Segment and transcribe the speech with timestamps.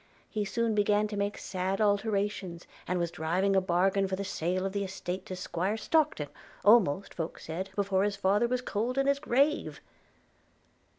[0.31, 4.65] –he soon began to make sad alterations, and was driving a bargain for the sale
[4.65, 6.29] of the estate to 'Squire Stockton,
[6.65, 9.79] almost, folks said, before his father was cold in his grave.'